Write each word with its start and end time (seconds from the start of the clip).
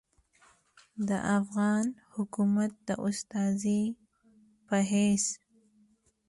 د 1.07 1.09
افغان 1.37 1.85
حکومت 2.15 2.71
د 2.87 2.89
استازي 3.07 3.81
پۀ 4.67 4.79
حېث 4.89 5.25